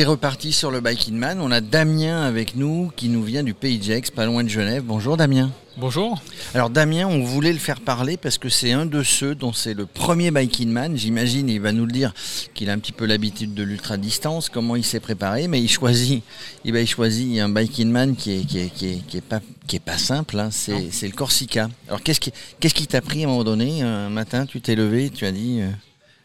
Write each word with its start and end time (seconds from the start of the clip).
C'est 0.00 0.06
reparti 0.06 0.50
sur 0.54 0.70
le 0.70 0.80
Bike 0.80 1.10
in 1.10 1.16
Man. 1.16 1.42
On 1.42 1.50
a 1.50 1.60
Damien 1.60 2.22
avec 2.22 2.56
nous 2.56 2.90
qui 2.96 3.10
nous 3.10 3.22
vient 3.22 3.42
du 3.42 3.52
Pays 3.52 3.82
Gex, 3.82 4.10
pas 4.10 4.24
loin 4.24 4.42
de 4.42 4.48
Genève. 4.48 4.82
Bonjour 4.82 5.18
Damien. 5.18 5.50
Bonjour. 5.76 6.22
Alors 6.54 6.70
Damien, 6.70 7.06
on 7.06 7.22
voulait 7.22 7.52
le 7.52 7.58
faire 7.58 7.82
parler 7.82 8.16
parce 8.16 8.38
que 8.38 8.48
c'est 8.48 8.72
un 8.72 8.86
de 8.86 9.02
ceux 9.02 9.34
dont 9.34 9.52
c'est 9.52 9.74
le 9.74 9.84
premier 9.84 10.30
Bike 10.30 10.58
in 10.62 10.68
Man. 10.68 10.96
J'imagine, 10.96 11.50
il 11.50 11.60
va 11.60 11.72
nous 11.72 11.84
le 11.84 11.92
dire 11.92 12.14
qu'il 12.54 12.70
a 12.70 12.72
un 12.72 12.78
petit 12.78 12.92
peu 12.92 13.04
l'habitude 13.04 13.52
de 13.52 13.62
l'ultra 13.62 13.98
distance, 13.98 14.48
comment 14.48 14.74
il 14.74 14.86
s'est 14.86 15.00
préparé, 15.00 15.48
mais 15.48 15.60
il 15.60 15.68
choisit, 15.68 16.24
eh 16.64 16.72
ben, 16.72 16.80
il 16.80 16.88
choisit 16.88 17.38
un 17.38 17.50
Bike 17.50 17.78
in 17.80 17.88
Man 17.88 18.16
qui 18.16 18.38
est, 18.38 18.46
qui 18.46 18.58
est, 18.58 18.70
qui 18.70 19.16
est, 19.18 19.20
pas, 19.20 19.40
qui 19.66 19.76
est 19.76 19.80
pas 19.80 19.98
simple. 19.98 20.38
Hein. 20.38 20.48
C'est, 20.50 20.78
le 21.02 21.12
Corsica. 21.12 21.68
Alors 21.88 22.02
qu'est-ce 22.02 22.20
qui, 22.20 22.32
qu'est-ce 22.58 22.74
qui 22.74 22.86
t'a 22.86 23.02
pris 23.02 23.24
à 23.24 23.26
un 23.26 23.30
moment 23.32 23.44
donné 23.44 23.82
Un 23.82 24.08
matin, 24.08 24.46
tu 24.46 24.62
t'es 24.62 24.76
levé, 24.76 25.10
tu 25.10 25.26
as 25.26 25.32
dit, 25.32 25.60
euh, 25.60 25.68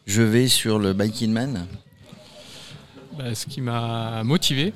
je 0.08 0.22
vais 0.22 0.48
sur 0.48 0.80
le 0.80 0.94
Bike 0.94 1.22
in 1.24 1.32
Man. 1.32 1.68
Bah, 3.18 3.34
ce 3.34 3.46
qui 3.46 3.62
m'a 3.62 4.24
motivé, 4.24 4.74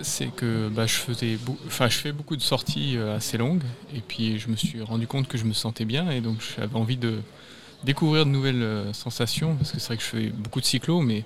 c'est 0.00 0.34
que 0.34 0.68
bah, 0.68 0.86
je, 0.86 0.94
faisais 0.94 1.38
enfin, 1.66 1.88
je 1.88 1.96
fais 1.96 2.12
beaucoup 2.12 2.36
de 2.36 2.42
sorties 2.42 2.96
euh, 2.96 3.16
assez 3.16 3.36
longues. 3.36 3.62
Et 3.94 4.00
puis 4.00 4.38
je 4.38 4.48
me 4.48 4.56
suis 4.56 4.80
rendu 4.82 5.06
compte 5.06 5.26
que 5.28 5.38
je 5.38 5.44
me 5.44 5.52
sentais 5.52 5.84
bien 5.84 6.10
et 6.10 6.20
donc 6.20 6.38
j'avais 6.56 6.76
envie 6.76 6.96
de 6.96 7.20
découvrir 7.84 8.26
de 8.26 8.30
nouvelles 8.30 8.62
euh, 8.62 8.92
sensations 8.92 9.54
parce 9.56 9.72
que 9.72 9.80
c'est 9.80 9.86
vrai 9.88 9.96
que 9.96 10.02
je 10.02 10.08
fais 10.08 10.28
beaucoup 10.28 10.60
de 10.60 10.66
cyclo 10.66 11.00
mais 11.00 11.24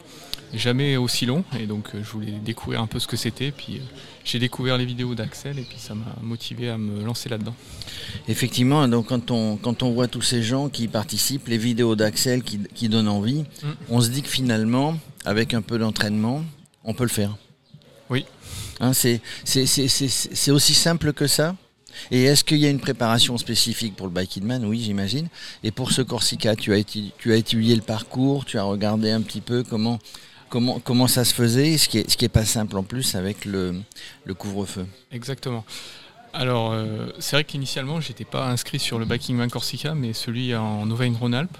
jamais 0.52 0.96
aussi 0.96 1.26
long 1.26 1.44
et 1.58 1.66
donc 1.66 1.90
euh, 1.94 2.02
je 2.02 2.10
voulais 2.10 2.32
découvrir 2.44 2.80
un 2.80 2.86
peu 2.86 2.98
ce 2.98 3.06
que 3.06 3.16
c'était 3.16 3.50
puis 3.50 3.80
j'ai 4.24 4.38
découvert 4.38 4.78
les 4.78 4.86
vidéos 4.86 5.14
d'Axel 5.14 5.58
et 5.58 5.62
puis 5.62 5.78
ça 5.78 5.94
m'a 5.94 6.16
motivé 6.22 6.70
à 6.70 6.78
me 6.78 7.04
lancer 7.04 7.28
là-dedans. 7.28 7.54
Effectivement, 8.28 8.86
donc 8.88 9.06
quand 9.08 9.30
on, 9.30 9.56
quand 9.56 9.82
on 9.82 9.92
voit 9.92 10.08
tous 10.08 10.22
ces 10.22 10.42
gens 10.42 10.68
qui 10.68 10.88
participent, 10.88 11.48
les 11.48 11.58
vidéos 11.58 11.94
d'Axel 11.94 12.42
qui, 12.42 12.60
qui, 12.74 12.88
donnent 12.88 13.08
envie, 13.08 13.42
mm. 13.42 13.68
on 13.90 14.00
se 14.00 14.08
dit 14.08 14.22
que 14.22 14.28
finalement, 14.28 14.96
avec 15.24 15.52
un 15.52 15.60
peu 15.60 15.78
d'entraînement, 15.78 16.42
on 16.84 16.94
peut 16.94 17.04
le 17.04 17.10
faire. 17.10 17.36
Oui. 18.08 18.24
Hein, 18.80 18.92
c'est 18.94 19.20
aussi 20.50 20.74
simple 20.74 21.12
que 21.12 21.26
ça? 21.26 21.54
Et 22.10 22.24
est-ce 22.24 22.44
qu'il 22.44 22.58
y 22.58 22.66
a 22.66 22.70
une 22.70 22.80
préparation 22.80 23.36
spécifique 23.38 23.96
pour 23.96 24.06
le 24.06 24.12
Bike 24.12 24.42
Man 24.42 24.64
Oui, 24.64 24.80
j'imagine. 24.82 25.28
Et 25.62 25.70
pour 25.70 25.92
ce 25.92 26.02
Corsica, 26.02 26.56
tu 26.56 26.74
as, 26.74 26.82
tu 26.84 27.32
as 27.32 27.36
étudié 27.36 27.74
le 27.74 27.82
parcours, 27.82 28.44
tu 28.44 28.58
as 28.58 28.64
regardé 28.64 29.10
un 29.10 29.22
petit 29.22 29.40
peu 29.40 29.62
comment, 29.62 29.98
comment, 30.48 30.80
comment 30.80 31.06
ça 31.06 31.24
se 31.24 31.34
faisait, 31.34 31.78
ce 31.78 31.88
qui 31.88 31.98
n'est 31.98 32.08
ce 32.08 32.16
qui 32.16 32.24
est 32.24 32.28
pas 32.28 32.44
simple 32.44 32.76
en 32.76 32.82
plus 32.82 33.14
avec 33.14 33.44
le, 33.44 33.80
le 34.24 34.34
couvre-feu? 34.34 34.86
Exactement. 35.12 35.64
Alors, 36.32 36.72
euh, 36.72 37.06
c'est 37.20 37.36
vrai 37.36 37.44
qu'initialement, 37.44 38.00
je 38.00 38.08
n'étais 38.08 38.24
pas 38.24 38.48
inscrit 38.48 38.80
sur 38.80 38.98
le 38.98 39.04
Biking 39.04 39.36
Man 39.36 39.50
Corsica, 39.50 39.94
mais 39.94 40.12
celui 40.12 40.54
en 40.54 40.90
Auvergne-Rhône-Alpes. 40.90 41.56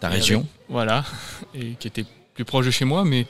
Ta 0.00 0.08
région? 0.08 0.46
Voilà, 0.68 1.04
et 1.54 1.74
qui 1.78 1.88
était 1.88 2.04
plus 2.34 2.44
proche 2.44 2.66
de 2.66 2.70
chez 2.70 2.84
moi, 2.84 3.04
mais 3.04 3.26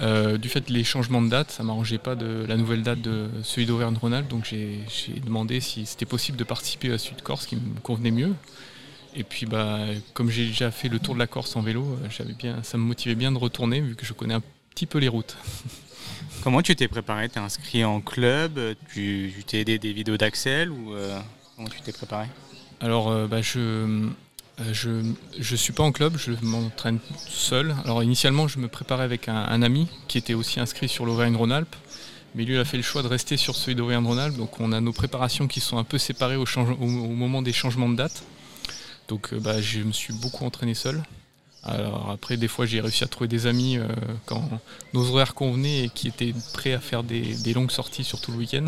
euh, 0.00 0.38
du 0.38 0.48
fait 0.48 0.70
des 0.70 0.84
changements 0.84 1.20
de 1.20 1.28
date, 1.28 1.50
ça 1.50 1.62
m'arrangeait 1.62 1.98
pas 1.98 2.14
de 2.14 2.44
la 2.48 2.56
nouvelle 2.56 2.82
date 2.82 3.02
de 3.02 3.28
celui 3.42 3.66
d'Auvergne-Rhône-Alpes, 3.66 4.28
donc 4.28 4.44
j'ai 4.44 4.80
demandé 5.24 5.60
si 5.60 5.84
c'était 5.84 6.06
possible 6.06 6.38
de 6.38 6.44
participer 6.44 6.92
à 6.92 6.98
celui 6.98 7.16
de 7.16 7.22
Corse, 7.22 7.46
qui 7.46 7.56
me 7.56 7.80
convenait 7.82 8.10
mieux. 8.10 8.34
Et 9.16 9.24
puis 9.24 9.46
bah, 9.46 9.80
comme 10.12 10.30
j'ai 10.30 10.46
déjà 10.46 10.70
fait 10.70 10.88
le 10.88 10.98
tour 10.98 11.14
de 11.14 11.18
la 11.18 11.26
Corse 11.26 11.56
en 11.56 11.62
vélo, 11.62 11.98
euh, 12.04 12.24
bien, 12.38 12.62
ça 12.62 12.78
me 12.78 12.84
motivait 12.84 13.14
bien 13.14 13.32
de 13.32 13.38
retourner 13.38 13.80
vu 13.80 13.96
que 13.96 14.06
je 14.06 14.12
connais 14.12 14.34
un 14.34 14.42
petit 14.70 14.86
peu 14.86 14.98
les 14.98 15.08
routes. 15.08 15.36
Comment 16.42 16.62
tu 16.62 16.76
t'es 16.76 16.86
préparé? 16.86 17.28
Tu 17.28 17.38
es 17.38 17.42
inscrit 17.42 17.84
en 17.84 18.00
club? 18.00 18.60
Tu 18.92 19.32
t'es 19.46 19.60
aidé 19.60 19.78
des 19.78 19.92
vidéos 19.92 20.16
d'Axel 20.16 20.70
ou 20.70 20.92
euh, 20.92 21.18
comment 21.56 21.68
tu 21.68 21.80
t'es 21.80 21.92
préparé? 21.92 22.26
Alors 22.80 23.26
bah, 23.26 23.42
je 23.42 24.10
je 24.72 24.88
ne 24.90 25.56
suis 25.56 25.72
pas 25.72 25.82
en 25.82 25.92
club, 25.92 26.16
je 26.16 26.32
m'entraîne 26.42 26.98
seul. 27.28 27.74
Alors 27.84 28.02
initialement, 28.02 28.48
je 28.48 28.58
me 28.58 28.68
préparais 28.68 29.04
avec 29.04 29.28
un, 29.28 29.62
ami 29.62 29.86
qui 30.08 30.16
était 30.18 30.34
aussi 30.34 30.60
inscrit 30.60 30.88
sur 30.88 31.04
l'Auvergne-Rhône-Alpes. 31.04 31.76
Mais 32.34 32.44
lui, 32.44 32.54
il 32.54 32.58
a 32.58 32.64
fait 32.64 32.76
le 32.76 32.82
choix 32.82 33.02
de 33.02 33.08
rester 33.08 33.36
sur 33.36 33.54
celui 33.54 33.74
d'Auvergne-Rhône-Alpes. 33.74 34.36
Donc 34.36 34.58
on 34.60 34.72
a 34.72 34.80
nos 34.80 34.92
préparations 34.92 35.46
qui 35.46 35.60
sont 35.60 35.78
un 35.78 35.84
peu 35.84 35.98
séparées 35.98 36.36
au, 36.36 36.46
moment 36.86 37.42
des 37.42 37.52
changements 37.52 37.88
de 37.88 37.96
date. 37.96 38.24
Donc 39.08 39.32
euh, 39.32 39.40
bah, 39.40 39.60
je 39.60 39.80
me 39.80 39.92
suis 39.92 40.14
beaucoup 40.14 40.44
entraîné 40.44 40.74
seul. 40.74 41.02
Alors 41.62 42.10
après, 42.10 42.36
des 42.36 42.48
fois, 42.48 42.64
j'ai 42.64 42.80
réussi 42.80 43.04
à 43.04 43.08
trouver 43.08 43.28
des 43.28 43.46
amis 43.46 43.76
euh, 43.76 43.88
quand 44.24 44.48
nos 44.94 45.10
horaires 45.10 45.34
convenaient 45.34 45.84
et 45.84 45.88
qui 45.90 46.08
étaient 46.08 46.32
prêts 46.54 46.72
à 46.72 46.80
faire 46.80 47.02
des 47.02 47.52
longues 47.54 47.70
sorties 47.70 48.04
sur 48.04 48.20
tout 48.20 48.32
le 48.32 48.38
week-end. 48.38 48.66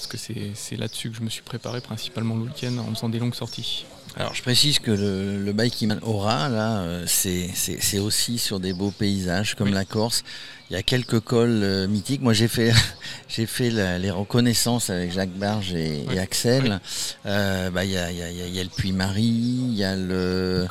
Parce 0.00 0.06
que 0.06 0.16
c'est 0.54 0.76
là-dessus 0.76 1.10
que 1.10 1.16
je 1.16 1.20
me 1.20 1.28
suis 1.28 1.42
préparé 1.42 1.82
principalement 1.82 2.34
le 2.34 2.44
week-end 2.44 2.78
en 2.78 2.94
faisant 2.94 3.10
des 3.10 3.18
longues 3.18 3.34
sorties. 3.34 3.84
Alors 4.16 4.34
je 4.34 4.40
précise 4.40 4.78
que 4.78 4.90
le, 4.90 5.44
le 5.44 5.52
Bike 5.52 5.84
Aura, 6.00 6.48
là, 6.48 6.80
euh, 6.80 7.04
c'est 7.06 7.98
aussi 7.98 8.38
sur 8.38 8.60
des 8.60 8.72
beaux 8.72 8.92
paysages 8.92 9.54
comme 9.54 9.74
la 9.74 9.84
Corse. 9.84 10.24
Il 10.70 10.74
y 10.74 10.76
a 10.76 10.82
quelques 10.82 11.18
cols 11.20 11.62
euh, 11.62 11.88
mythiques. 11.88 12.22
Moi 12.22 12.32
j'ai 12.32 12.46
fait, 12.48 12.72
j'ai 13.28 13.46
fait 13.46 13.70
les 13.70 14.10
reconnaissances 14.10 14.90
avec 14.90 15.12
Jacques 15.12 15.36
Barge 15.36 15.74
et, 15.74 16.06
Axel. 16.18 16.80
Euh, 17.26 17.70
bah, 17.70 17.84
il, 17.84 17.90
y 17.90 17.96
a, 17.98 18.62
le 18.62 18.68
Puy-Marie, 18.68 19.24
il 19.24 19.74
y 19.74 19.84
a 19.84 19.96
le 19.96 20.68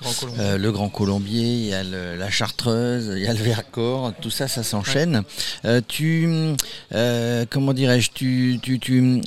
Grand, 0.71 0.89
Colombier, 0.89 1.43
il 1.43 1.65
y 1.65 1.73
a 1.73 1.83
la 1.83 2.29
Chartreuse, 2.29 3.13
il 3.15 3.23
y 3.23 3.27
a 3.27 3.33
le 3.33 3.39
Vercors. 3.39 4.13
Tout 4.21 4.29
ça, 4.29 4.47
ça 4.47 4.63
s'enchaîne. 4.63 5.23
tu, 5.87 6.55
comment 7.49 7.73
dirais-je, 7.73 8.11
tu, 8.11 8.59
tu, 8.61 8.79
tu 8.79 9.21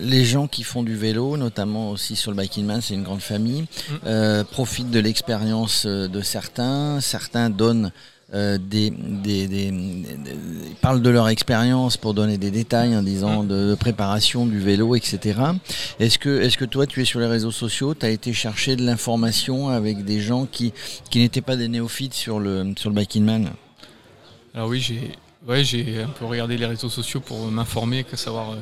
les 0.00 0.24
gens 0.24 0.46
qui 0.48 0.62
font 0.62 0.82
du 0.82 0.96
vélo, 0.96 1.36
notamment 1.36 1.90
aussi 1.90 2.16
sur 2.16 2.30
le 2.30 2.36
Bike 2.36 2.58
Man, 2.58 2.80
c'est 2.80 2.94
une 2.94 3.02
grande 3.02 3.20
famille. 3.20 3.66
Euh, 4.06 4.44
profite 4.44 4.90
de 4.90 5.00
l'expérience 5.00 5.84
euh, 5.86 6.08
de 6.08 6.20
certains. 6.20 7.00
Certains 7.00 7.50
donnent 7.50 7.92
euh, 8.34 8.58
des, 8.58 8.92
parlent 10.80 11.00
de 11.02 11.10
leur 11.10 11.28
expérience 11.28 11.96
pour 11.96 12.12
donner 12.12 12.38
des 12.38 12.50
détails 12.50 12.96
en 12.96 13.02
disant 13.02 13.44
de, 13.44 13.76
préparation 13.76 14.46
du 14.46 14.58
vélo, 14.58 14.96
etc. 14.96 15.40
Est-ce 16.00 16.18
que, 16.18 16.40
est-ce 16.40 16.58
que 16.58 16.64
toi, 16.64 16.86
tu 16.86 17.00
es 17.00 17.04
sur 17.04 17.20
les 17.20 17.26
réseaux 17.26 17.52
sociaux, 17.52 17.94
tu 17.94 18.04
as 18.04 18.10
été 18.10 18.32
chercher 18.32 18.74
de 18.74 18.84
l'information 18.84 19.68
avec 19.68 20.04
des 20.04 20.20
gens 20.20 20.46
qui, 20.46 20.72
qui 21.10 21.20
n'étaient 21.20 21.40
pas 21.40 21.56
des 21.56 21.68
néophytes 21.68 22.14
sur 22.14 22.40
le, 22.40 22.72
sur 22.76 22.90
le 22.90 22.96
Bike 22.96 23.16
Man 23.16 23.50
Alors 24.54 24.68
oui, 24.68 24.80
j'ai 24.80 25.12
J'ai 25.48 26.02
un 26.02 26.08
peu 26.08 26.24
regardé 26.24 26.58
les 26.58 26.66
réseaux 26.66 26.88
sociaux 26.88 27.20
pour 27.20 27.48
m'informer, 27.50 28.04
savoir 28.14 28.50
euh, 28.50 28.56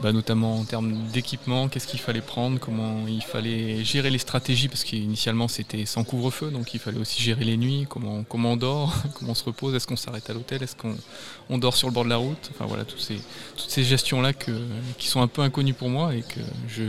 bah, 0.00 0.12
notamment 0.12 0.60
en 0.60 0.64
termes 0.64 1.08
d'équipement, 1.08 1.68
qu'est-ce 1.68 1.88
qu'il 1.88 1.98
fallait 1.98 2.20
prendre, 2.20 2.60
comment 2.60 3.04
il 3.08 3.22
fallait 3.22 3.84
gérer 3.84 4.10
les 4.10 4.18
stratégies, 4.18 4.68
parce 4.68 4.84
qu'initialement 4.84 5.48
c'était 5.48 5.84
sans 5.86 6.04
couvre-feu, 6.04 6.50
donc 6.50 6.72
il 6.72 6.78
fallait 6.78 7.00
aussi 7.00 7.20
gérer 7.20 7.44
les 7.44 7.56
nuits, 7.56 7.86
comment, 7.88 8.22
comment 8.22 8.52
on 8.52 8.56
dort, 8.56 8.94
comment 9.18 9.32
on 9.32 9.34
se 9.34 9.42
repose, 9.44 9.74
est-ce 9.74 9.88
qu'on 9.88 9.96
s'arrête 9.96 10.30
à 10.30 10.32
l'hôtel, 10.32 10.62
est-ce 10.62 10.76
qu'on 10.76 11.58
dort 11.58 11.76
sur 11.76 11.88
le 11.88 11.94
bord 11.94 12.04
de 12.04 12.10
la 12.10 12.18
route, 12.18 12.50
enfin 12.54 12.64
voilà, 12.66 12.84
toutes 12.84 13.00
ces, 13.00 13.18
toutes 13.56 13.70
ces 13.70 13.82
gestions-là 13.82 14.32
qui 14.32 15.08
sont 15.08 15.22
un 15.22 15.28
peu 15.28 15.42
inconnues 15.42 15.74
pour 15.74 15.88
moi 15.88 16.14
et 16.14 16.22
que 16.22 16.40
je 16.68 16.84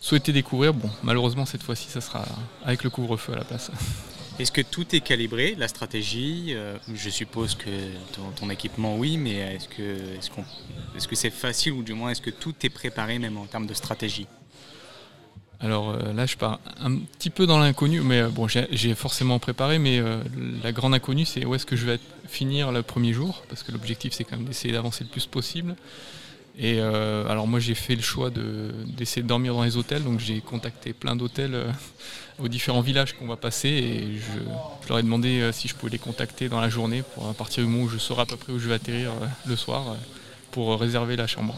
souhaitais 0.00 0.32
découvrir. 0.32 0.74
Bon, 0.74 0.90
malheureusement 1.02 1.46
cette 1.46 1.62
fois-ci 1.62 1.88
ça 1.88 2.02
sera 2.02 2.24
avec 2.62 2.84
le 2.84 2.90
couvre-feu 2.90 3.32
à 3.32 3.36
la 3.36 3.44
place. 3.44 3.70
Est-ce 4.38 4.52
que 4.52 4.60
tout 4.60 4.94
est 4.94 5.00
calibré, 5.00 5.54
la 5.56 5.66
stratégie 5.66 6.48
euh, 6.50 6.76
Je 6.94 7.08
suppose 7.08 7.54
que 7.54 7.70
ton, 8.38 8.50
équipement, 8.50 8.96
oui, 8.96 9.16
mais 9.16 9.36
est-ce 9.36 9.68
que 9.68 9.96
est-ce 10.94 11.08
que 11.08 11.16
c'est 11.16 11.30
facile 11.30 11.72
ou 11.72 11.82
du 11.82 11.94
moins 11.94 12.10
est-ce 12.10 12.20
que 12.20 12.30
tout 12.30 12.54
est 12.62 12.68
préparé 12.68 13.18
même 13.18 13.38
en 13.38 13.46
termes 13.46 13.66
de 13.66 13.72
stratégie? 13.72 14.26
Alors 15.58 15.88
euh, 15.88 16.12
là, 16.12 16.26
je 16.26 16.36
pars 16.36 16.60
un 16.78 16.96
petit 16.98 17.30
peu 17.30 17.46
dans 17.46 17.58
l'inconnu, 17.58 18.02
mais 18.02 18.20
euh, 18.20 18.28
bon, 18.28 18.46
j'ai 18.46 18.94
forcément 18.94 19.38
préparé, 19.38 19.78
mais 19.78 20.02
la 20.62 20.72
grande 20.72 20.92
inconnue, 20.92 21.24
c'est 21.24 21.46
où 21.46 21.54
est-ce 21.54 21.64
que 21.64 21.76
je 21.76 21.86
vais 21.86 21.98
finir 22.28 22.72
le 22.72 22.82
premier 22.82 23.14
jour, 23.14 23.42
parce 23.48 23.62
que 23.62 23.72
l'objectif, 23.72 24.12
c'est 24.12 24.24
quand 24.24 24.36
même 24.36 24.46
d'essayer 24.46 24.74
d'avancer 24.74 25.02
le 25.04 25.10
plus 25.10 25.24
possible. 25.24 25.76
Et 26.58 26.80
euh, 26.80 27.28
alors 27.28 27.46
moi 27.46 27.60
j'ai 27.60 27.74
fait 27.74 27.94
le 27.94 28.02
choix 28.02 28.30
d'essayer 28.30 29.22
de, 29.22 29.28
dormir 29.28 29.52
dans 29.54 29.62
les 29.62 29.76
hôtels, 29.76 30.02
donc 30.02 30.20
j'ai 30.20 30.40
contacté 30.40 30.94
plein 30.94 31.14
d'hôtels 31.14 31.54
euh, 31.54 31.70
aux 32.38 32.48
différents 32.48 32.80
villages 32.80 33.12
qu'on 33.12 33.26
va 33.26 33.36
passer. 33.36 33.68
Et 33.68 34.16
je, 34.16 34.88
leur 34.88 34.98
ai 34.98 35.02
demandé 35.02 35.40
euh, 35.40 35.52
si 35.52 35.68
je 35.68 35.74
pouvais 35.74 35.92
les 35.92 35.98
contacter 35.98 36.48
dans 36.48 36.60
la 36.60 36.70
journée 36.70 37.02
pour 37.14 37.34
partir 37.34 37.62
du 37.62 37.68
moment 37.68 37.84
où 37.84 37.88
je 37.88 37.98
saurai 37.98 38.22
à 38.22 38.26
peu 38.26 38.36
près 38.36 38.52
où 38.52 38.58
je 38.58 38.68
vais 38.68 38.74
atterrir 38.74 39.12
le 39.46 39.56
soir 39.56 39.96
pour 40.56 40.80
réserver 40.80 41.16
la 41.16 41.26
chambre. 41.26 41.54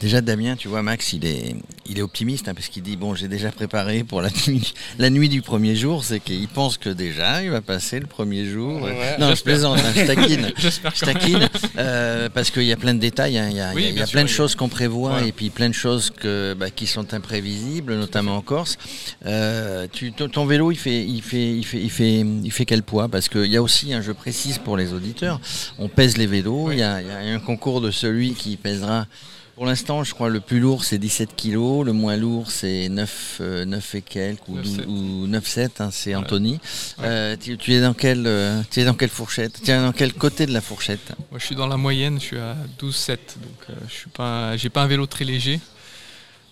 Déjà 0.00 0.20
Damien, 0.20 0.56
tu 0.56 0.66
vois 0.66 0.82
Max, 0.82 1.12
il 1.12 1.24
est, 1.24 1.54
il 1.86 2.00
est 2.00 2.02
optimiste 2.02 2.48
hein, 2.48 2.54
parce 2.54 2.66
qu'il 2.66 2.82
dit 2.82 2.96
bon 2.96 3.14
j'ai 3.14 3.28
déjà 3.28 3.52
préparé 3.52 4.02
pour 4.02 4.20
la 4.20 4.30
nuit, 4.48 4.74
la 4.98 5.10
nuit 5.10 5.28
du 5.28 5.42
premier 5.42 5.76
jour, 5.76 6.02
c'est 6.02 6.18
qu'il 6.18 6.48
pense 6.48 6.76
que 6.76 6.88
déjà 6.88 7.44
il 7.44 7.50
va 7.50 7.60
passer 7.60 8.00
le 8.00 8.08
premier 8.08 8.44
jour. 8.44 8.80
non, 9.20 9.32
je 9.32 9.42
plaisante, 9.44 9.78
hein, 9.78 9.92
je 9.94 10.06
taquine, 10.06 10.52
je 10.58 11.04
taquine 11.04 11.48
euh, 11.78 12.28
parce 12.30 12.50
qu'il 12.50 12.64
y 12.64 12.72
a 12.72 12.76
plein 12.76 12.94
de 12.94 12.98
détails, 12.98 13.38
hein, 13.38 13.46
il 13.48 13.56
y 13.56 13.60
a, 13.60 13.74
y 13.74 14.02
a 14.02 14.06
plein 14.08 14.24
de 14.24 14.28
choses 14.28 14.56
qu'on 14.56 14.68
prévoit 14.68 15.22
et 15.22 15.30
puis 15.30 15.50
plein 15.50 15.68
de 15.68 15.74
choses 15.74 16.10
que, 16.10 16.56
bah, 16.58 16.70
qui 16.70 16.88
sont 16.88 17.14
imprévisibles, 17.14 17.94
notamment 17.94 18.38
en 18.38 18.42
Corse. 18.42 18.76
Euh, 19.24 19.86
tu, 19.92 20.10
ton 20.10 20.46
vélo, 20.46 20.72
il 20.72 20.76
fait, 20.78 21.04
il 21.04 21.22
fait, 21.22 21.56
il 21.56 21.64
fait, 21.64 21.80
il 21.80 21.90
fait, 21.90 22.26
il 22.42 22.50
fait 22.50 22.64
quel 22.64 22.82
poids? 22.82 23.08
Parce 23.08 23.28
qu'il 23.28 23.52
y 23.52 23.56
a 23.56 23.62
aussi, 23.62 23.92
je 24.00 24.10
précise 24.10 24.58
pour 24.58 24.76
les 24.76 24.92
auditeurs, 24.92 25.40
on 25.78 25.88
pèse 25.88 26.16
les 26.16 26.26
vélos, 26.26 26.72
il 26.72 26.78
y, 26.78 26.82
a, 26.82 27.00
il 27.00 27.06
y 27.06 27.10
a 27.12 27.18
un 27.18 27.38
concours 27.38 27.80
de 27.80 27.92
celui 27.92 28.31
qui 28.34 28.56
pèsera. 28.56 29.06
Pour 29.54 29.66
l'instant, 29.66 30.02
je 30.02 30.14
crois 30.14 30.30
le 30.30 30.40
plus 30.40 30.60
lourd 30.60 30.82
c'est 30.82 30.98
17 30.98 31.36
kg, 31.36 31.84
le 31.84 31.92
moins 31.92 32.16
lourd 32.16 32.50
c'est 32.50 32.88
9, 32.88 33.40
9 33.66 33.94
et 33.94 34.02
quelques 34.02 34.48
ou, 34.48 34.56
9,7, 34.56 35.68
hein, 35.80 35.90
c'est 35.92 36.14
Anthony. 36.14 36.58
tu, 36.98 37.72
es 37.72 37.80
dans 37.80 37.92
quelle, 37.92 38.64
tu 38.70 38.80
es 38.80 38.84
dans 38.84 38.94
quelle 38.94 39.10
fourchette? 39.10 39.60
Tu 39.62 39.70
es 39.70 39.78
dans 39.78 39.92
quel 39.92 40.14
côté 40.14 40.46
de 40.46 40.52
la 40.52 40.62
fourchette? 40.62 41.12
Moi 41.30 41.38
je 41.38 41.44
suis 41.44 41.54
dans 41.54 41.66
la 41.66 41.76
moyenne, 41.76 42.18
je 42.18 42.24
suis 42.24 42.38
à 42.38 42.56
12,7, 42.80 43.08
donc 43.10 43.76
je 43.88 43.94
suis 43.94 44.10
pas, 44.10 44.54
pas 44.72 44.82
un 44.82 44.86
vélo 44.86 45.06
très 45.06 45.24
léger. 45.26 45.60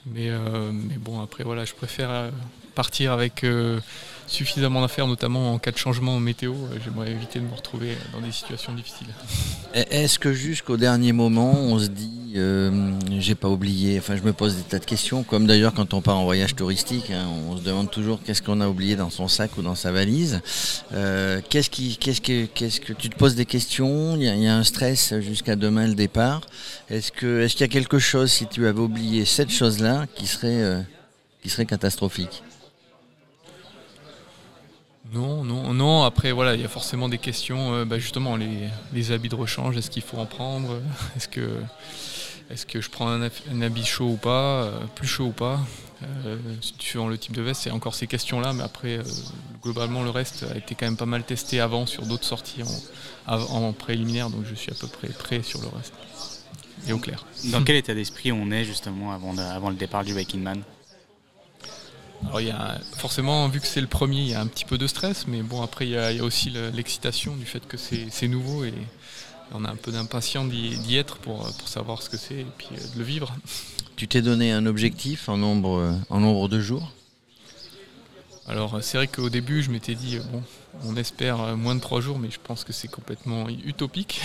Mais, 0.06 0.30
mais 0.72 0.96
bon, 0.96 1.20
après 1.20 1.44
voilà, 1.44 1.64
je 1.64 1.74
préfère 1.74 2.30
partir 2.74 3.12
avec 3.12 3.44
suffisamment 4.30 4.80
d'affaires, 4.80 5.06
notamment 5.06 5.52
en 5.52 5.58
cas 5.58 5.72
de 5.72 5.76
changement 5.76 6.18
météo. 6.20 6.52
Euh, 6.52 6.78
j'aimerais 6.84 7.10
éviter 7.10 7.40
de 7.40 7.44
me 7.44 7.54
retrouver 7.54 7.96
dans 8.12 8.20
des 8.20 8.32
situations 8.32 8.72
difficiles. 8.72 9.08
Est-ce 9.74 10.18
que 10.18 10.32
jusqu'au 10.32 10.76
dernier 10.76 11.12
moment, 11.12 11.52
on 11.52 11.78
se 11.78 11.88
dit, 11.88 12.19
euh, 12.36 12.92
j'ai 13.18 13.34
pas 13.34 13.48
oublié, 13.48 13.98
enfin 13.98 14.16
je 14.16 14.22
me 14.22 14.32
pose 14.32 14.56
des 14.56 14.62
tas 14.62 14.78
de 14.78 14.84
questions, 14.84 15.22
comme 15.22 15.46
d'ailleurs 15.46 15.74
quand 15.74 15.94
on 15.94 16.00
part 16.00 16.16
en 16.16 16.24
voyage 16.24 16.54
touristique, 16.54 17.10
hein, 17.10 17.26
on 17.48 17.56
se 17.56 17.62
demande 17.62 17.90
toujours 17.90 18.20
qu'est-ce 18.22 18.42
qu'on 18.42 18.60
a 18.60 18.68
oublié 18.68 18.96
dans 18.96 19.10
son 19.10 19.28
sac 19.28 19.56
ou 19.58 19.62
dans 19.62 19.74
sa 19.74 19.92
valise. 19.92 20.40
Euh, 20.92 21.40
qu'est-ce 21.48 21.70
qui, 21.70 21.96
qu'est-ce 21.96 22.20
que, 22.20 22.46
qu'est-ce 22.46 22.80
que 22.80 22.92
tu 22.92 23.08
te 23.08 23.16
poses 23.16 23.34
des 23.34 23.46
questions 23.46 24.16
Il 24.16 24.22
y, 24.22 24.48
a 24.48 24.56
un 24.56 24.64
stress 24.64 25.14
jusqu'à 25.20 25.56
demain 25.56 25.86
le 25.86 25.94
départ. 25.94 26.42
Est-ce 26.88 27.12
que, 27.12 27.40
est-ce 27.40 27.54
qu'il 27.54 27.62
y 27.62 27.70
a 27.70 27.72
quelque 27.72 27.98
chose 27.98 28.30
si 28.30 28.46
tu 28.46 28.66
avais 28.66 28.80
oublié 28.80 29.24
cette 29.24 29.50
chose-là 29.50 30.06
qui 30.14 30.26
serait, 30.26 30.84
qui 31.42 31.48
serait 31.48 31.66
catastrophique? 31.66 32.42
Non, 35.12 35.42
non, 35.42 35.74
non. 35.74 36.04
Après, 36.04 36.30
voilà, 36.30 36.54
il 36.54 36.60
y 36.60 36.64
a 36.64 36.68
forcément 36.68 37.08
des 37.08 37.18
questions. 37.18 37.74
Euh, 37.74 37.84
bah, 37.84 37.98
justement, 37.98 38.36
les, 38.36 39.12
habits 39.12 39.28
de 39.28 39.34
rechange, 39.34 39.76
est-ce 39.76 39.90
qu'il 39.90 40.02
faut 40.02 40.18
en 40.18 40.26
prendre? 40.26 40.80
Est-ce 41.16 41.26
que, 41.26 41.60
est 42.50 42.66
que 42.66 42.80
je 42.80 42.90
prends 42.90 43.08
un, 43.08 43.22
habit 43.62 43.84
chaud 43.84 44.10
ou 44.10 44.16
pas 44.16 44.62
euh, 44.62 44.80
Plus 44.94 45.06
chaud 45.06 45.26
ou 45.26 45.32
pas 45.32 45.60
euh, 46.24 46.36
Suivant 46.78 47.08
le 47.08 47.18
type 47.18 47.32
de 47.32 47.42
veste, 47.42 47.62
c'est 47.62 47.70
encore 47.70 47.94
ces 47.94 48.06
questions-là. 48.06 48.52
Mais 48.52 48.62
après, 48.62 49.00
globalement, 49.62 50.02
le 50.02 50.10
reste 50.10 50.44
a 50.52 50.56
été 50.56 50.74
quand 50.74 50.86
même 50.86 50.96
pas 50.96 51.06
mal 51.06 51.24
testé 51.24 51.60
avant 51.60 51.86
sur 51.86 52.06
d'autres 52.06 52.24
sorties 52.24 52.62
en, 53.26 53.36
en, 53.36 53.72
préliminaire. 53.72 54.30
Donc, 54.30 54.44
je 54.48 54.54
suis 54.54 54.72
à 54.72 54.74
peu 54.74 54.86
près 54.86 55.08
prêt 55.08 55.42
sur 55.42 55.60
le 55.60 55.68
reste. 55.68 55.94
Et 56.88 56.92
au 56.92 56.98
clair. 56.98 57.26
Dans 57.46 57.62
quel 57.62 57.76
état 57.76 57.94
d'esprit 57.94 58.32
on 58.32 58.50
est 58.50 58.64
justement 58.64 59.12
avant, 59.12 59.36
avant 59.36 59.70
le 59.70 59.76
départ 59.76 60.04
du 60.04 60.14
Biking 60.14 60.42
Man? 60.42 60.62
Alors 62.24 62.40
il 62.40 62.48
y 62.48 62.50
a, 62.50 62.78
forcément, 62.96 63.48
vu 63.48 63.60
que 63.60 63.66
c'est 63.66 63.80
le 63.80 63.86
premier, 63.86 64.20
il 64.20 64.28
y 64.28 64.34
a 64.34 64.40
un 64.40 64.46
petit 64.46 64.64
peu 64.64 64.78
de 64.78 64.86
stress, 64.86 65.26
mais 65.26 65.42
bon, 65.42 65.62
après 65.62 65.86
il 65.86 65.92
y 65.92 65.96
a, 65.96 66.22
aussi 66.22 66.50
l'excitation 66.74 67.34
du 67.34 67.46
fait 67.46 67.66
que 67.66 67.76
c'est 67.76 68.28
nouveau 68.28 68.64
et 68.64 68.74
on 69.52 69.64
a 69.64 69.70
un 69.70 69.76
peu 69.76 69.92
d'impatience 69.92 70.48
d'y 70.48 70.96
être 70.96 71.18
pour, 71.18 71.50
pour, 71.52 71.68
savoir 71.68 72.02
ce 72.02 72.10
que 72.10 72.16
c'est 72.16 72.40
et 72.40 72.46
puis 72.58 72.68
euh, 72.72 72.94
de 72.94 72.98
le 72.98 73.04
vivre. 73.04 73.34
Tu 73.96 74.08
t'es 74.08 74.22
donné 74.22 74.50
un 74.50 74.64
objectif 74.64 75.28
en 75.28 75.36
nombre, 75.36 75.94
en 76.08 76.20
nombre 76.20 76.48
de 76.48 76.58
jours? 76.58 76.90
Alors 78.48 78.78
c'est 78.80 78.96
vrai 78.96 79.06
qu'au 79.08 79.28
début 79.28 79.62
je 79.62 79.70
m'étais 79.70 79.94
dit 79.94 80.18
bon 80.32 80.42
on 80.86 80.96
espère 80.96 81.54
moins 81.54 81.74
de 81.74 81.80
trois 81.80 82.00
jours 82.00 82.18
mais 82.18 82.30
je 82.30 82.38
pense 82.42 82.64
que 82.64 82.72
c'est 82.72 82.88
complètement 82.88 83.50
utopique. 83.50 84.22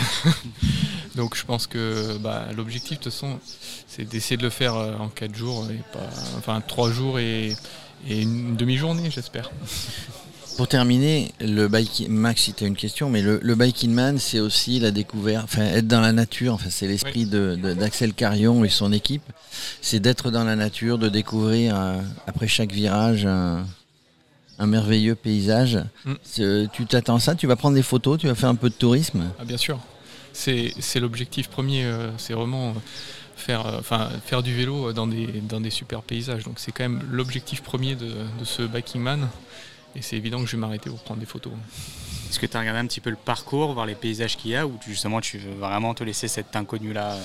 Donc 1.15 1.35
je 1.35 1.43
pense 1.43 1.67
que 1.67 2.17
bah, 2.19 2.47
l'objectif 2.55 2.99
de 2.99 3.03
toute 3.03 3.11
façon 3.11 3.37
c'est 3.85 4.05
d'essayer 4.05 4.37
de 4.37 4.43
le 4.43 4.49
faire 4.49 4.75
euh, 4.75 4.95
en 4.95 5.09
quatre 5.09 5.35
jours 5.35 5.69
et 5.69 5.81
pas 5.91 6.09
enfin 6.37 6.61
trois 6.61 6.89
jours 6.89 7.19
et 7.19 7.53
et 8.07 8.21
une 8.21 8.55
demi-journée, 8.55 9.09
j'espère. 9.09 9.51
Pour 10.57 10.69
terminer, 10.69 11.33
le 11.41 11.67
bike, 11.67 12.05
Max, 12.07 12.43
si 12.43 12.53
tu 12.53 12.63
as 12.63 12.67
une 12.67 12.77
question, 12.77 13.09
mais 13.09 13.21
le, 13.21 13.55
biking 13.55 13.91
man, 13.91 14.17
c'est 14.17 14.39
aussi 14.39 14.79
la 14.79 14.91
découverte, 14.91 15.43
enfin 15.43 15.63
être 15.63 15.87
dans 15.87 15.99
la 15.99 16.13
nature, 16.13 16.53
enfin 16.53 16.69
c'est 16.69 16.87
l'esprit 16.87 17.25
d'Axel 17.25 18.13
Carion 18.13 18.63
et 18.63 18.69
son 18.69 18.93
équipe, 18.93 19.23
c'est 19.81 19.99
d'être 19.99 20.31
dans 20.31 20.45
la 20.45 20.55
nature, 20.55 20.97
de 20.97 21.09
découvrir 21.09 21.75
euh, 21.77 22.01
après 22.25 22.47
chaque 22.47 22.71
virage 22.71 23.25
un, 23.25 23.65
merveilleux 24.65 25.15
paysage. 25.15 25.79
Mm. 26.05 26.67
Tu 26.71 26.85
t'attends 26.85 27.19
ça, 27.19 27.35
tu 27.35 27.47
vas 27.47 27.57
prendre 27.57 27.75
des 27.75 27.83
photos, 27.83 28.17
tu 28.17 28.27
vas 28.27 28.35
faire 28.35 28.49
un 28.49 28.55
peu 28.55 28.69
de 28.69 28.75
tourisme? 28.75 29.25
Ah, 29.37 29.43
Bien 29.43 29.57
sûr, 29.57 29.79
c'est 30.31 30.99
l'objectif 30.99 31.49
premier, 31.49 31.83
euh, 31.83 32.11
c'est 32.17 32.33
vraiment 32.33 32.73
faire, 33.35 33.65
euh, 33.65 33.79
enfin, 33.79 34.09
faire 34.25 34.41
du 34.41 34.55
vélo 34.55 34.93
dans 34.93 35.07
des, 35.07 35.27
dans 35.27 35.61
des 35.61 35.69
super 35.69 36.01
paysages. 36.01 36.43
Donc 36.43 36.55
c'est 36.57 36.71
quand 36.71 36.83
même 36.83 37.03
l'objectif 37.11 37.61
premier 37.61 37.95
de, 37.95 38.11
ce 38.43 38.63
biking 38.63 39.01
man. 39.01 39.27
Et 39.95 40.01
c'est 40.01 40.17
évident 40.17 40.39
que 40.39 40.45
je 40.45 40.55
vais 40.55 40.61
m'arrêter 40.61 40.89
pour 40.89 40.99
prendre 40.99 41.19
des 41.19 41.25
photos. 41.25 41.53
Est-ce 42.29 42.39
que 42.39 42.45
tu 42.45 42.57
as 42.57 42.59
regardé 42.59 42.79
un 42.79 42.85
petit 42.87 42.99
peu 42.99 43.09
le 43.09 43.15
parcours, 43.15 43.73
voir 43.73 43.85
les 43.85 43.95
paysages 43.95 44.35
qu'il 44.35 44.51
y 44.51 44.55
a, 44.55 44.67
ou 44.67 44.77
justement 44.85 45.21
tu 45.21 45.37
veux 45.37 45.53
vraiment 45.53 45.93
te 45.93 46.03
laisser 46.03 46.27
cet 46.27 46.55
inconnu-là 46.55 47.13
euh, 47.13 47.19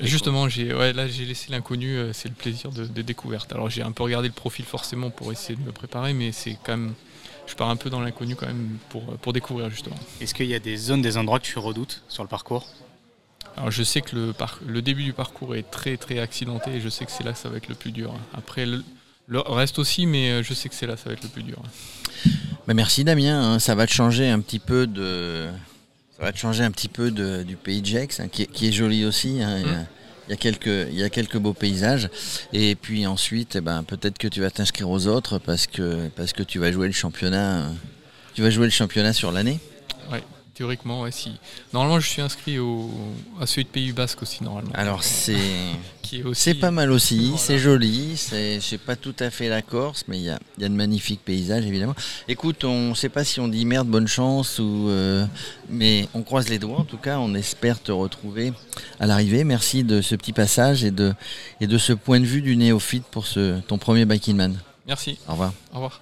Justement, 0.00 0.48
j'ai 0.48 0.72
ouais, 0.72 0.92
là 0.92 1.08
j'ai 1.08 1.24
laissé 1.24 1.50
l'inconnu, 1.50 1.96
euh, 1.96 2.12
c'est 2.12 2.28
le 2.28 2.34
plaisir 2.34 2.70
de, 2.70 3.02
découverte. 3.02 3.52
Alors 3.52 3.68
j'ai 3.68 3.82
un 3.82 3.92
peu 3.92 4.04
regardé 4.04 4.28
le 4.28 4.34
profil 4.34 4.64
forcément 4.64 5.10
pour 5.10 5.32
essayer 5.32 5.56
de 5.56 5.62
me 5.62 5.72
préparer, 5.72 6.12
mais 6.14 6.32
c'est 6.32 6.56
quand 6.64 6.76
même, 6.76 6.94
je 7.46 7.54
pars 7.54 7.68
un 7.68 7.76
peu 7.76 7.90
dans 7.90 8.00
l'inconnu 8.00 8.36
quand 8.36 8.46
même 8.46 8.78
pour, 8.88 9.04
pour 9.18 9.32
découvrir 9.32 9.70
justement. 9.70 9.96
Est-ce 10.20 10.34
qu'il 10.34 10.46
y 10.46 10.54
a 10.54 10.60
des 10.60 10.76
zones, 10.76 11.02
des 11.02 11.16
endroits 11.18 11.40
que 11.40 11.46
tu 11.46 11.58
redoutes 11.58 12.02
sur 12.08 12.22
le 12.22 12.28
parcours? 12.28 12.66
Alors 13.56 13.72
je 13.72 13.82
sais 13.82 14.02
que 14.02 14.14
le, 14.14 14.34
le, 14.66 14.82
début 14.82 15.02
du 15.02 15.12
parcours 15.12 15.56
est 15.56 15.68
très 15.68 15.96
très 15.96 16.20
accidenté 16.20 16.70
et 16.70 16.80
je 16.80 16.88
sais 16.88 17.04
que 17.04 17.10
c'est 17.10 17.24
là 17.24 17.32
que 17.32 17.38
ça 17.38 17.48
va 17.48 17.56
être 17.56 17.68
le 17.68 17.74
plus 17.74 17.90
dur. 17.90 18.14
Après 18.32 18.64
le, 18.64 18.84
reste 19.36 19.78
aussi, 19.78 20.06
mais 20.06 20.30
euh, 20.30 20.42
je 20.42 20.54
sais 20.54 20.68
que 20.68 20.74
c'est 20.74 20.86
là 20.86 20.94
que 20.94 21.00
ça 21.00 21.08
va 21.08 21.12
être 21.12 21.22
le 21.22 21.28
plus 21.28 21.42
dur. 21.42 21.62
Bah, 22.66 22.74
merci 22.74 23.04
Damien, 23.04 23.54
hein. 23.54 23.58
ça 23.58 23.74
va 23.74 23.86
te 23.86 23.92
changer 23.92 24.28
un 24.28 24.40
petit 24.40 24.58
peu 24.58 24.86
de, 24.86 25.46
ça 26.18 26.24
va 26.24 26.32
te 26.32 26.38
changer 26.38 26.64
un 26.64 26.70
petit 26.70 26.88
peu 26.88 27.10
du 27.10 27.56
pays 27.56 27.80
de 27.80 27.86
Gex, 27.86 28.20
hein, 28.20 28.28
qui, 28.28 28.42
est 28.42 28.72
joli 28.72 29.04
aussi. 29.04 29.40
Hein. 29.42 29.62
Hum. 29.64 29.86
Il, 30.28 30.32
y 30.32 30.34
a, 30.34 30.36
quelques, 30.36 30.66
il 30.66 31.00
y 31.00 31.10
quelques 31.10 31.38
beaux 31.38 31.54
paysages. 31.54 32.10
Et 32.52 32.74
puis 32.74 33.06
ensuite, 33.06 33.56
eh 33.56 33.60
ben, 33.62 33.82
peut-être 33.82 34.18
que 34.18 34.28
tu 34.28 34.40
vas 34.40 34.50
t'inscrire 34.50 34.90
aux 34.90 35.06
autres 35.06 35.38
parce 35.38 35.66
que, 35.66 36.08
parce 36.16 36.34
que 36.34 36.42
tu 36.42 36.58
vas 36.58 36.70
jouer 36.70 36.86
le 36.86 36.92
championnat. 36.92 37.70
Tu 38.34 38.42
vas 38.42 38.50
jouer 38.50 38.66
le 38.66 38.70
championnat 38.70 39.12
sur 39.14 39.32
l'année. 39.32 39.58
Théoriquement, 40.58 41.02
ouais, 41.02 41.12
si. 41.12 41.30
Normalement, 41.72 42.00
je 42.00 42.08
suis 42.08 42.20
inscrit 42.20 42.58
au, 42.58 42.90
à 43.40 43.46
celui 43.46 43.62
de 43.62 43.68
Pays 43.68 43.92
Basque 43.92 44.22
aussi, 44.22 44.42
normalement. 44.42 44.72
Alors, 44.74 45.04
c'est 45.04 45.36
c'est 46.32 46.54
pas 46.54 46.72
mal 46.72 46.90
aussi, 46.90 47.34
c'est 47.36 47.60
joli. 47.60 48.16
Sais 48.16 48.58
pas 48.84 48.96
tout 48.96 49.14
à 49.20 49.30
fait 49.30 49.48
la 49.48 49.62
Corse, 49.62 50.02
mais 50.08 50.18
il 50.18 50.24
y 50.24 50.30
a, 50.30 50.40
y 50.58 50.64
a, 50.64 50.68
de 50.68 50.74
magnifiques 50.74 51.20
paysages, 51.24 51.64
évidemment. 51.64 51.94
Écoute, 52.26 52.64
on 52.64 52.96
sait 52.96 53.08
pas 53.08 53.22
si 53.22 53.38
on 53.38 53.46
dit 53.46 53.64
merde, 53.66 53.86
bonne 53.86 54.08
chance, 54.08 54.58
ou, 54.58 54.88
euh, 54.88 55.24
mais 55.68 56.08
on 56.12 56.22
croise 56.22 56.48
les 56.48 56.58
doigts. 56.58 56.80
En 56.80 56.84
tout 56.84 56.98
cas, 56.98 57.18
on 57.20 57.36
espère 57.36 57.80
te 57.80 57.92
retrouver 57.92 58.52
à 58.98 59.06
l'arrivée. 59.06 59.44
Merci 59.44 59.84
de 59.84 60.02
ce 60.02 60.16
petit 60.16 60.32
passage 60.32 60.82
et 60.82 60.90
de, 60.90 61.14
et 61.60 61.68
de 61.68 61.78
ce 61.78 61.92
point 61.92 62.18
de 62.18 62.26
vue 62.26 62.42
du 62.42 62.56
néophyte 62.56 63.04
pour 63.04 63.28
ce, 63.28 63.60
ton 63.60 63.78
premier 63.78 64.06
Biking 64.06 64.34
Man. 64.34 64.58
Merci. 64.88 65.20
Au 65.28 65.32
revoir. 65.32 65.52
Au 65.70 65.74
revoir. 65.76 66.00